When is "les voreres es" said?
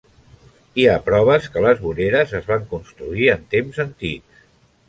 1.67-2.49